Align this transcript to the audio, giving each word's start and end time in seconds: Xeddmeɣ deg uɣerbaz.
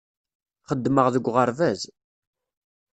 Xeddmeɣ 0.69 1.07
deg 1.13 1.25
uɣerbaz. 1.29 1.81